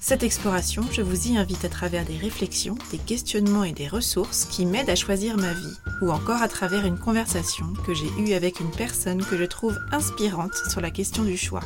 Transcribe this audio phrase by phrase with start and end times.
[0.00, 4.44] Cette exploration, je vous y invite à travers des réflexions, des questionnements et des ressources
[4.44, 8.32] qui m'aident à choisir ma vie, ou encore à travers une conversation que j'ai eue
[8.32, 11.64] avec une personne que je trouve inspirante sur la question du choix.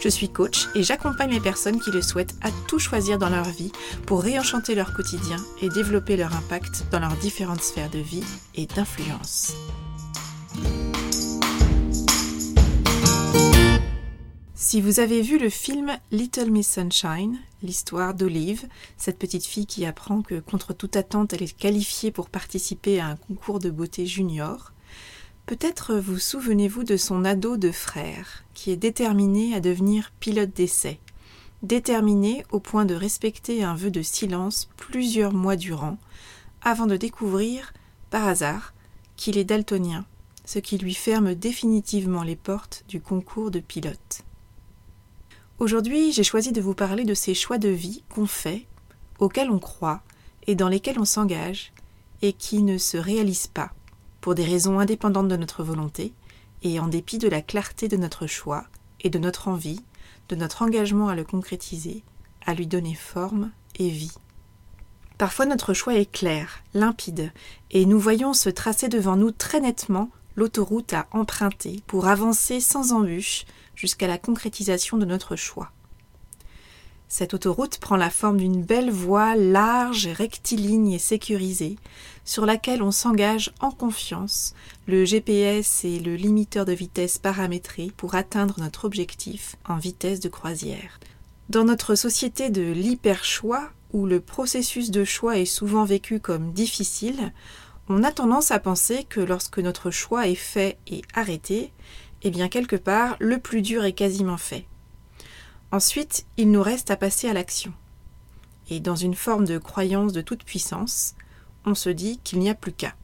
[0.00, 3.48] Je suis coach et j'accompagne les personnes qui le souhaitent à tout choisir dans leur
[3.48, 3.72] vie
[4.06, 8.66] pour réenchanter leur quotidien et développer leur impact dans leurs différentes sphères de vie et
[8.66, 9.54] d'influence.
[14.60, 19.86] Si vous avez vu le film Little Miss Sunshine, l'histoire d'Olive, cette petite fille qui
[19.86, 24.04] apprend que contre toute attente elle est qualifiée pour participer à un concours de beauté
[24.04, 24.72] junior,
[25.46, 30.98] peut-être vous souvenez-vous de son ado de frère, qui est déterminé à devenir pilote d'essai,
[31.62, 35.98] déterminé au point de respecter un vœu de silence plusieurs mois durant,
[36.62, 37.72] avant de découvrir,
[38.10, 38.74] par hasard,
[39.14, 40.04] qu'il est daltonien,
[40.44, 44.24] ce qui lui ferme définitivement les portes du concours de pilote.
[45.58, 48.68] Aujourd'hui, j'ai choisi de vous parler de ces choix de vie qu'on fait,
[49.18, 50.02] auxquels on croit
[50.46, 51.72] et dans lesquels on s'engage,
[52.22, 53.72] et qui ne se réalisent pas,
[54.20, 56.12] pour des raisons indépendantes de notre volonté,
[56.62, 58.66] et en dépit de la clarté de notre choix
[59.00, 59.80] et de notre envie,
[60.28, 62.04] de notre engagement à le concrétiser,
[62.46, 64.14] à lui donner forme et vie.
[65.18, 67.32] Parfois notre choix est clair, limpide,
[67.72, 72.92] et nous voyons se tracer devant nous très nettement l'autoroute à emprunter pour avancer sans
[72.92, 73.44] embûche
[73.74, 75.72] jusqu'à la concrétisation de notre choix.
[77.08, 81.76] Cette autoroute prend la forme d'une belle voie large, rectiligne et sécurisée,
[82.24, 84.54] sur laquelle on s'engage en confiance,
[84.86, 90.28] le GPS et le limiteur de vitesse paramétré pour atteindre notre objectif en vitesse de
[90.28, 91.00] croisière.
[91.48, 97.32] Dans notre société de l'hyper-choix, où le processus de choix est souvent vécu comme difficile,
[97.88, 101.72] on a tendance à penser que lorsque notre choix est fait et arrêté,
[102.22, 104.66] eh bien quelque part, le plus dur est quasiment fait.
[105.72, 107.72] Ensuite, il nous reste à passer à l'action.
[108.70, 111.14] Et dans une forme de croyance de toute puissance,
[111.64, 112.94] on se dit qu'il n'y a plus qu'à.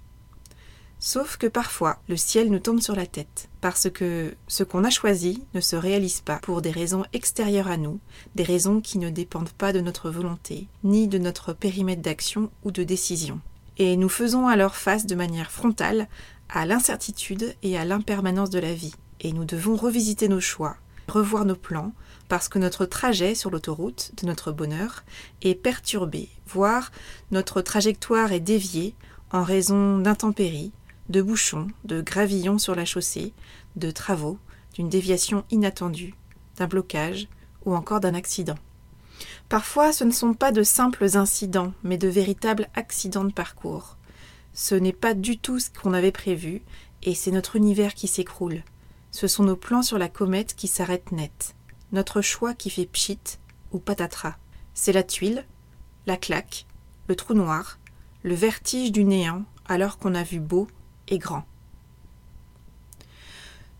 [0.98, 4.90] Sauf que parfois, le ciel nous tombe sur la tête, parce que ce qu'on a
[4.90, 8.00] choisi ne se réalise pas pour des raisons extérieures à nous,
[8.34, 12.70] des raisons qui ne dépendent pas de notre volonté, ni de notre périmètre d'action ou
[12.70, 13.40] de décision
[13.78, 16.08] et nous faisons alors face de manière frontale
[16.48, 18.94] à l'incertitude et à l'impermanence de la vie.
[19.20, 20.76] Et nous devons revisiter nos choix,
[21.08, 21.92] revoir nos plans,
[22.28, 25.04] parce que notre trajet sur l'autoroute de notre bonheur
[25.42, 26.90] est perturbé, voire
[27.30, 28.94] notre trajectoire est déviée
[29.30, 30.72] en raison d'intempéries,
[31.08, 33.32] de bouchons, de gravillons sur la chaussée,
[33.76, 34.38] de travaux,
[34.74, 36.14] d'une déviation inattendue,
[36.56, 37.28] d'un blocage
[37.64, 38.56] ou encore d'un accident.
[39.48, 43.96] Parfois, ce ne sont pas de simples incidents, mais de véritables accidents de parcours.
[44.52, 46.62] Ce n'est pas du tout ce qu'on avait prévu,
[47.02, 48.62] et c'est notre univers qui s'écroule.
[49.10, 51.54] Ce sont nos plans sur la comète qui s'arrêtent net,
[51.92, 53.38] notre choix qui fait pchit
[53.70, 54.36] ou patatras.
[54.72, 55.44] C'est la tuile,
[56.06, 56.66] la claque,
[57.08, 57.78] le trou noir,
[58.22, 60.66] le vertige du néant alors qu'on a vu beau
[61.08, 61.44] et grand.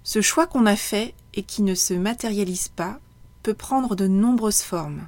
[0.03, 3.01] Ce choix qu'on a fait et qui ne se matérialise pas
[3.43, 5.07] peut prendre de nombreuses formes.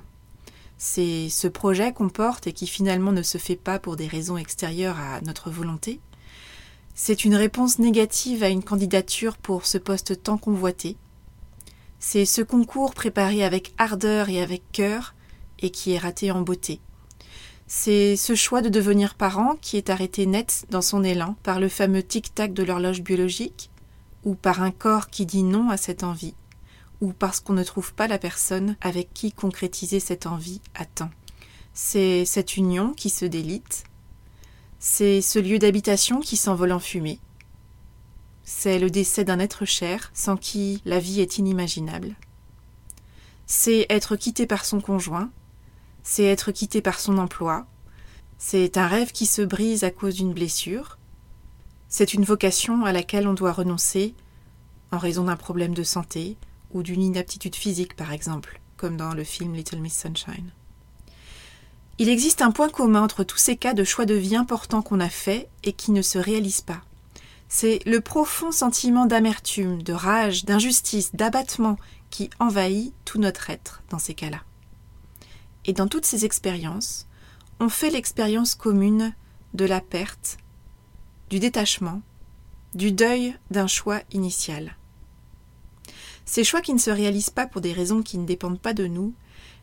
[0.79, 4.37] C'est ce projet qu'on porte et qui finalement ne se fait pas pour des raisons
[4.37, 6.01] extérieures à notre volonté.
[6.95, 10.97] C'est une réponse négative à une candidature pour ce poste tant convoité.
[11.99, 15.15] C'est ce concours préparé avec ardeur et avec cœur
[15.61, 16.81] et qui est raté en beauté.
[17.67, 21.69] C'est ce choix de devenir parent qui est arrêté net dans son élan par le
[21.69, 23.71] fameux tic-tac de l'horloge biologique
[24.25, 26.35] ou par un corps qui dit non à cette envie
[27.01, 31.11] ou parce qu'on ne trouve pas la personne avec qui concrétiser cette envie à temps.
[31.75, 33.85] C'est cette union qui se délite,
[34.79, 37.21] c'est ce lieu d'habitation qui s'envole en fumée,
[38.45, 42.15] c'est le décès d'un être cher sans qui la vie est inimaginable.
[43.47, 45.31] C'est être quitté par son conjoint,
[46.03, 47.67] c'est être quitté par son emploi,
[48.39, 50.97] c'est un rêve qui se brise à cause d'une blessure,
[51.89, 54.15] c'est une vocation à laquelle on doit renoncer
[54.93, 56.37] en raison d'un problème de santé,
[56.77, 60.53] ou d'une inaptitude physique par exemple, comme dans le film Little Miss Sunshine.
[61.99, 65.01] Il existe un point commun entre tous ces cas de choix de vie importants qu'on
[65.01, 66.83] a faits et qui ne se réalisent pas.
[67.49, 71.79] C'est le profond sentiment d'amertume, de rage, d'injustice, d'abattement
[72.11, 74.43] qui envahit tout notre être dans ces cas-là.
[75.65, 77.07] Et dans toutes ces expériences,
[77.59, 79.15] on fait l'expérience commune
[79.55, 80.37] de la perte,
[81.31, 82.03] du détachement,
[82.75, 84.77] du deuil d'un choix initial
[86.27, 88.87] Ces choix qui ne se réalisent pas pour des raisons qui ne dépendent pas de
[88.87, 89.15] nous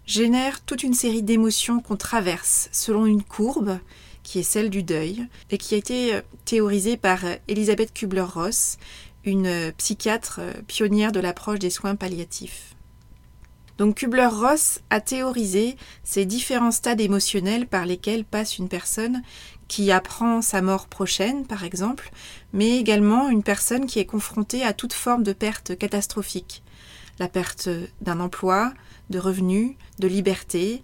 [0.05, 3.77] génèrent toute une série d'émotions qu'on traverse selon une courbe
[4.23, 8.77] qui est celle du deuil et qui a été euh, théorisée par euh, Elisabeth Kubler-Ross,
[9.25, 12.72] une euh, psychiatre pionnière de l'approche des soins palliatifs.
[13.77, 19.21] Donc Kubler-Ross a théorisé ces différents stades émotionnels par lesquels passe une personne
[19.67, 22.11] qui apprend sa mort prochaine, par exemple,
[22.51, 26.63] mais également une personne qui est confrontée à toute forme de perte catastrophique.
[27.19, 27.69] La perte
[28.01, 28.73] d'un emploi,
[29.09, 30.83] de revenus, de liberté,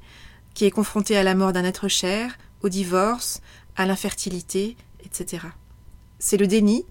[0.54, 3.42] qui est confrontée à la mort d'un être cher, au divorce,
[3.76, 5.48] à l'infertilité, etc.
[6.18, 6.86] C'est le déni,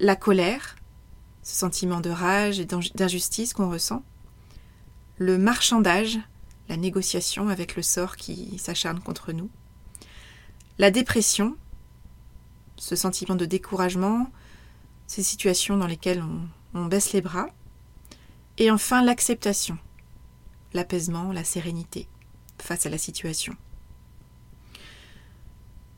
[0.00, 0.76] la colère,
[1.42, 4.02] ce sentiment de rage et d'injustice qu'on ressent,
[5.22, 6.18] le marchandage,
[6.68, 9.50] la négociation avec le sort qui s'acharne contre nous,
[10.78, 11.56] la dépression,
[12.76, 14.30] ce sentiment de découragement,
[15.06, 16.24] ces situations dans lesquelles
[16.74, 17.48] on, baisse les bras,
[18.58, 19.78] et enfin l'acceptation,
[20.72, 22.08] l'apaisement, la sérénité
[22.58, 23.54] face à la situation.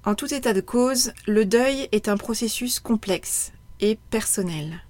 [0.04, 4.84] En tout état de cause, le deuil est un processus complexe et personnel.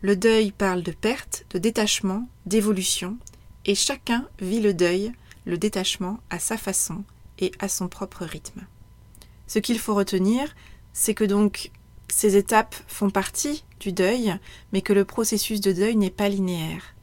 [0.00, 3.18] Le deuil parle de perte, de détachement, d'évolution,
[3.66, 5.12] et chacun vit le deuil,
[5.44, 7.04] le détachement à sa façon
[7.38, 8.66] et à son propre rythme.
[9.46, 10.54] Ce qu'il faut retenir,
[10.92, 11.70] c'est que donc
[12.08, 14.38] ces étapes font partie du deuil,
[14.72, 16.94] mais que le processus de deuil n'est pas linéaire,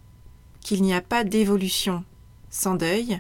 [0.61, 2.03] qu'il n'y a pas d'évolution
[2.49, 3.19] sans deuil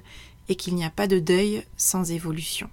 [0.49, 2.69] et qu'il n'y a pas de deuil sans évolution.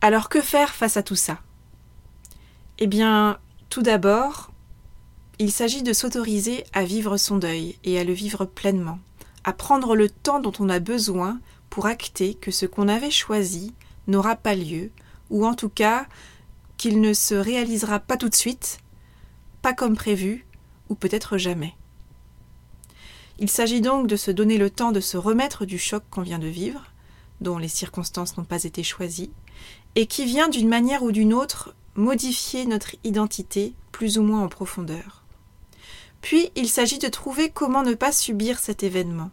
[0.00, 1.40] Alors que faire face à tout ça?
[2.78, 3.38] Eh bien,
[3.68, 4.52] tout d'abord,
[5.40, 8.98] il s'agit de s'autoriser à vivre son deuil et à le vivre pleinement,
[9.44, 11.38] à prendre le temps dont on a besoin
[11.70, 13.72] pour acter que ce qu'on avait choisi
[14.08, 14.90] n'aura pas lieu,
[15.30, 16.06] ou en tout cas
[16.76, 18.78] qu'il ne se réalisera pas tout de suite,
[19.62, 20.44] pas comme prévu,
[20.88, 21.74] ou peut-être jamais.
[23.38, 26.40] Il s'agit donc de se donner le temps de se remettre du choc qu'on vient
[26.40, 26.84] de vivre,
[27.40, 29.30] dont les circonstances n'ont pas été choisies,
[29.94, 34.48] et qui vient d'une manière ou d'une autre modifier notre identité plus ou moins en
[34.48, 35.17] profondeur.
[36.20, 39.30] Puis il s'agit de trouver comment ne pas subir cet événement,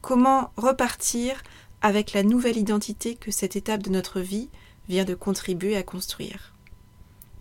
[0.00, 1.42] comment repartir
[1.80, 4.48] avec la nouvelle identité que cette étape de notre vie
[4.88, 6.54] vient de contribuer à construire.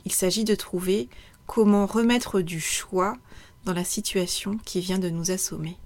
[0.06, 1.10] Il s'agit de trouver
[1.46, 3.16] comment remettre du choix
[3.66, 5.78] dans la situation qui vient de nous assommer.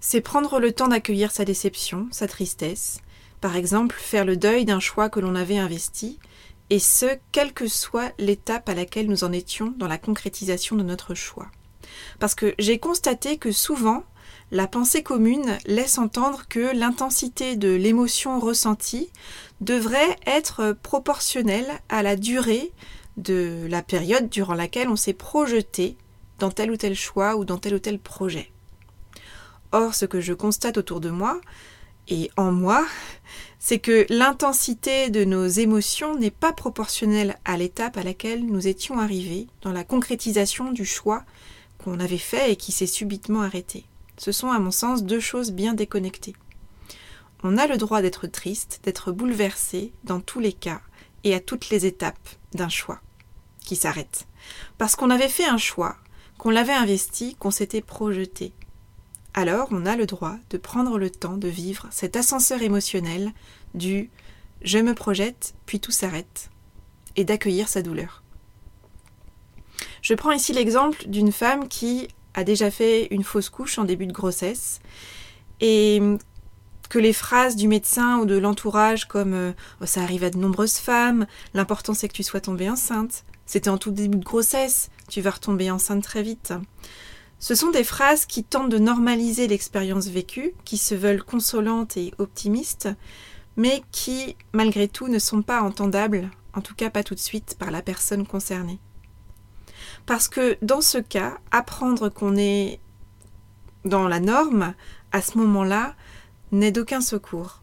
[0.00, 3.00] C'est prendre le temps d'accueillir sa déception, sa tristesse,
[3.40, 6.18] par exemple faire le deuil d'un choix que l'on avait investi,
[6.70, 10.82] et ce, quelle que soit l'étape à laquelle nous en étions dans la concrétisation de
[10.82, 11.48] notre choix.
[12.18, 14.04] Parce que j'ai constaté que souvent,
[14.50, 19.10] la pensée commune laisse entendre que l'intensité de l'émotion ressentie
[19.60, 22.72] devrait être proportionnelle à la durée
[23.16, 25.96] de la période durant laquelle on s'est projeté
[26.38, 28.50] dans tel ou tel choix ou dans tel ou tel projet.
[29.72, 31.40] Or, ce que je constate autour de moi,
[32.08, 32.86] et en moi,
[33.58, 38.98] c'est que l'intensité de nos émotions n'est pas proportionnelle à l'étape à laquelle nous étions
[38.98, 41.24] arrivés dans la concrétisation du choix
[41.76, 43.84] qu'on avait fait et qui s'est subitement arrêté.
[44.16, 46.34] Ce sont à mon sens deux choses bien déconnectées.
[47.42, 50.80] On a le droit d'être triste, d'être bouleversé dans tous les cas
[51.24, 53.00] et à toutes les étapes d'un choix
[53.60, 54.26] qui s'arrête.
[54.78, 55.96] Parce qu'on avait fait un choix,
[56.38, 58.52] qu'on l'avait investi, qu'on s'était projeté,
[59.38, 63.32] alors on a le droit de prendre le temps de vivre cet ascenseur émotionnel
[63.74, 64.10] du
[64.62, 66.50] je me projette, puis tout s'arrête,
[67.14, 68.24] et d'accueillir sa douleur.
[70.02, 74.08] Je prends ici l'exemple d'une femme qui a déjà fait une fausse couche en début
[74.08, 74.80] de grossesse,
[75.60, 76.02] et
[76.90, 80.38] que les phrases du médecin ou de l'entourage comme euh, oh, ça arrive à de
[80.38, 84.90] nombreuses femmes, l'important c'est que tu sois tombée enceinte, c'était en tout début de grossesse,
[85.08, 86.52] tu vas retomber enceinte très vite.
[87.40, 92.12] Ce sont des phrases qui tentent de normaliser l'expérience vécue, qui se veulent consolantes et
[92.18, 92.88] optimistes,
[93.56, 97.56] mais qui, malgré tout, ne sont pas entendables, en tout cas pas tout de suite,
[97.58, 98.80] par la personne concernée.
[100.04, 102.80] Parce que dans ce cas, apprendre qu'on est
[103.84, 104.74] dans la norme,
[105.12, 105.94] à ce moment-là,
[106.50, 107.62] n'est d'aucun secours.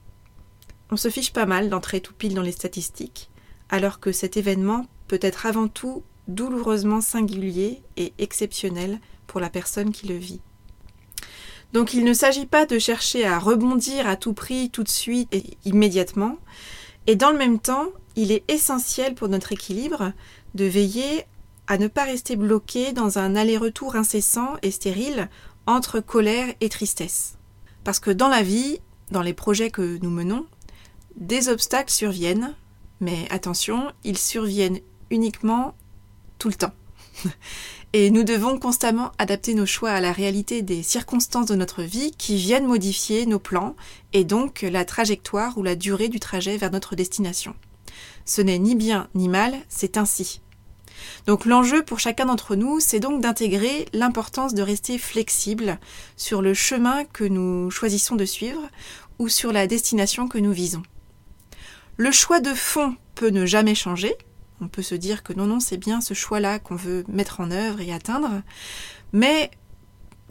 [0.90, 3.30] On se fiche pas mal d'entrer tout pile dans les statistiques,
[3.70, 9.00] alors que cet événement peut être avant tout douloureusement singulier et exceptionnel
[9.40, 10.42] la personne qui le vit.
[11.74, 15.28] Donc il ne s'agit pas de chercher à rebondir à tout prix, tout de suite
[15.34, 16.38] et immédiatement,
[17.08, 20.14] et dans le même temps, il est essentiel pour notre équilibre
[20.56, 21.26] de veiller
[21.68, 25.30] à ne pas rester bloqué dans un aller-retour incessant et stérile
[25.68, 27.38] entre colère et tristesse.
[27.84, 28.80] Parce que dans la vie,
[29.12, 30.46] dans les projets que nous menons,
[31.16, 32.56] des obstacles surviennent,
[33.00, 35.76] mais attention, ils surviennent uniquement
[36.40, 36.74] tout le temps.
[37.98, 42.12] Et nous devons constamment adapter nos choix à la réalité des circonstances de notre vie
[42.12, 43.74] qui viennent modifier nos plans
[44.12, 47.56] et donc la trajectoire ou la durée du trajet vers notre destination.
[48.26, 50.42] Ce n'est ni bien ni mal, c'est ainsi.
[51.26, 55.80] Donc l'enjeu pour chacun d'entre nous, c'est donc d'intégrer l'importance de rester flexible
[56.18, 58.70] sur le chemin que nous choisissons de suivre
[59.20, 60.84] ou sur la destination que nous visons.
[61.96, 64.18] Le choix de fond peut ne jamais changer.
[64.62, 67.52] On peut se dire que non, non, c'est bien ce choix-là qu'on veut mettre en
[67.52, 68.42] œuvre et atteindre.
[69.14, 69.52] Mais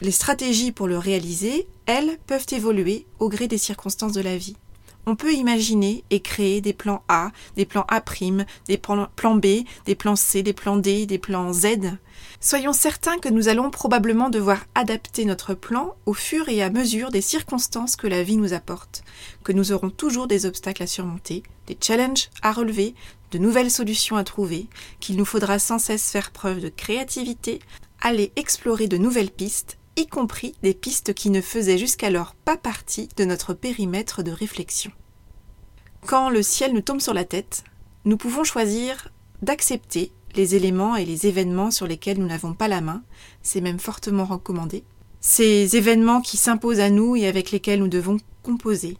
[0.00, 4.57] les stratégies pour le réaliser, elles, peuvent évoluer au gré des circonstances de la vie
[5.07, 8.03] on peut imaginer et créer des plans A, des plans A',
[8.69, 9.47] des plans B,
[9.87, 11.97] des plans C, des plans D, des plans Z.
[12.41, 17.11] Soyons certains que nous allons probablement devoir adapter notre plan au fur et à mesure
[17.11, 19.03] des circonstances que la vie nous apporte,
[19.43, 22.95] que nous aurons toujours des obstacles à surmonter, des challenges à relever,
[23.31, 24.69] de nouvelles solutions à trouver,
[25.01, 27.61] qu'il nous faudra sans cesse faire preuve de créativité,
[28.01, 33.09] aller explorer de nouvelles pistes y compris des pistes qui ne faisaient jusqu'alors pas partie
[33.17, 34.91] de notre périmètre de réflexion.
[36.07, 37.65] Quand le ciel nous tombe sur la tête,
[38.05, 39.09] nous pouvons choisir
[39.43, 43.03] d'accepter les éléments et les événements sur lesquels nous n'avons pas la main,
[43.43, 44.85] c'est même fortement recommandé,
[45.21, 48.99] ces événements qui s'imposent à nous et avec lesquels nous devons composer.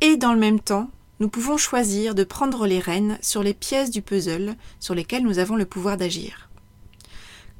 [0.00, 3.90] Et dans le même temps, nous pouvons choisir de prendre les rênes sur les pièces
[3.90, 6.45] du puzzle sur lesquelles nous avons le pouvoir d'agir.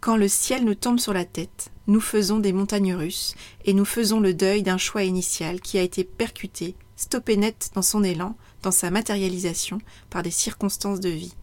[0.06, 3.34] Quand le ciel nous tombe sur la tête, nous faisons des montagnes russes
[3.64, 7.82] et nous faisons le deuil d'un choix initial qui a été percuté, stoppé net dans
[7.82, 11.34] son élan, dans sa matérialisation, par des circonstances de vie.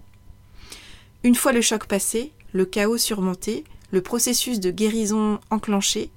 [1.26, 6.10] Une fois le choc passé, le chaos surmonté, le processus de guérison enclenché,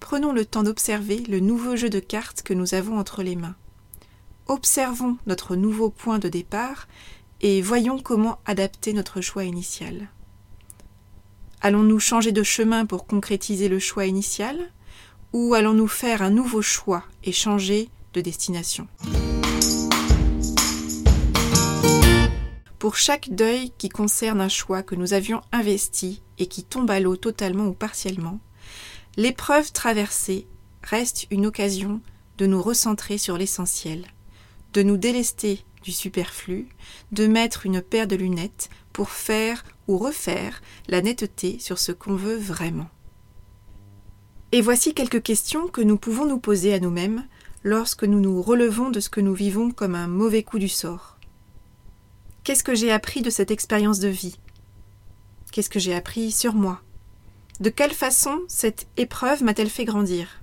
[0.00, 3.54] prenons le temps d'observer le nouveau jeu de cartes que nous avons entre les mains.
[4.48, 6.88] Observons notre nouveau point de départ
[7.42, 10.08] et voyons comment adapter notre choix initial.
[11.64, 14.58] Allons-nous changer de chemin pour concrétiser le choix initial
[15.32, 18.88] ou allons-nous faire un nouveau choix et changer de destination?
[22.80, 26.98] Pour chaque deuil qui concerne un choix que nous avions investi et qui tombe à
[26.98, 28.40] l'eau totalement ou partiellement,
[29.16, 30.48] l'épreuve traversée
[30.82, 32.00] reste une occasion
[32.38, 34.06] de nous recentrer sur l'essentiel,
[34.72, 36.66] de nous délester du superflu,
[37.12, 42.16] de mettre une paire de lunettes pour faire ou refaire la netteté sur ce qu'on
[42.16, 42.88] veut vraiment.
[44.52, 47.26] Et voici quelques questions que nous pouvons nous poser à nous-mêmes
[47.64, 51.18] lorsque nous nous relevons de ce que nous vivons comme un mauvais coup du sort.
[52.44, 54.38] Qu'est-ce que j'ai appris de cette expérience de vie?
[55.52, 56.82] Qu'est-ce que j'ai appris sur moi?
[57.60, 60.42] De quelle façon cette épreuve m'a-t-elle fait grandir?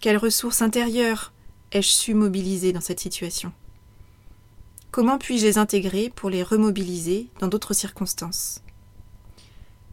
[0.00, 1.32] Quelles ressources intérieures
[1.72, 3.52] ai-je su mobiliser dans cette situation?
[4.90, 8.60] Comment puis-je les intégrer pour les remobiliser dans d'autres circonstances?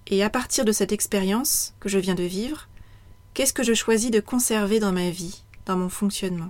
[0.07, 2.67] Et à partir de cette expérience que je viens de vivre,
[3.35, 6.49] qu'est-ce que je choisis de conserver dans ma vie, dans mon fonctionnement,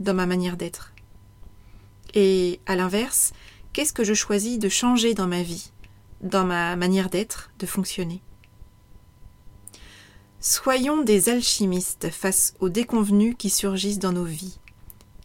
[0.00, 0.92] dans ma manière d'être?
[2.12, 3.32] Et à l'inverse,
[3.72, 5.70] qu'est-ce que je choisis de changer dans ma vie,
[6.22, 8.20] dans ma manière d'être, de fonctionner?
[10.40, 14.58] Soyons des alchimistes face aux déconvenus qui surgissent dans nos vies.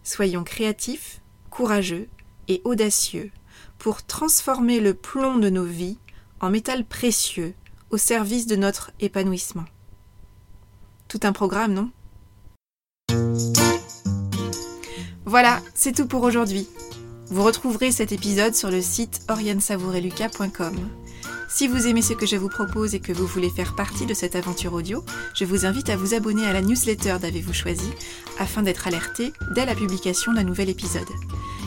[0.03, 2.07] Soyons créatifs, courageux,
[2.47, 3.31] et audacieux
[3.77, 5.97] pour transformer le plomb de nos vies
[6.39, 7.53] en métal précieux
[7.89, 9.65] au service de notre épanouissement.
[11.07, 11.91] Tout un programme, non?
[15.25, 16.67] Voilà, c'est tout pour aujourd'hui.
[17.27, 20.75] Vous retrouverez cet épisode sur le site oriansavoureluca.com.
[21.49, 24.13] Si vous aimez ce que je vous propose et que vous voulez faire partie de
[24.13, 27.89] cette aventure audio, je vous invite à vous abonner à la newsletter d'Avez-vous choisi
[28.39, 31.09] afin d'être alerté dès la publication d'un nouvel épisode.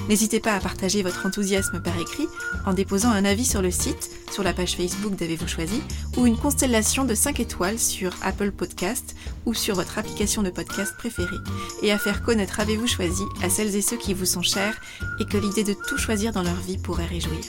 [0.08, 2.28] N'hésitez pas à partager votre enthousiasme par écrit
[2.64, 5.82] en déposant un avis sur le site, sur la page Facebook d'Avez-vous choisi
[6.16, 10.94] ou une constellation de 5 étoiles sur Apple Podcast ou sur votre application de podcast
[10.96, 11.36] préférée
[11.82, 14.80] et à faire connaître Avez-vous choisi à celles et ceux qui vous sont chers
[15.20, 17.40] et que l'idée de tout choisir dans leur vie pourrait réjouir.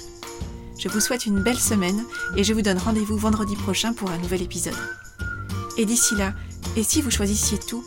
[0.78, 2.04] Je vous souhaite une belle semaine
[2.36, 4.74] et je vous donne rendez-vous vendredi prochain pour un nouvel épisode.
[5.78, 6.34] Et d'ici là,
[6.76, 7.86] et si vous choisissiez tout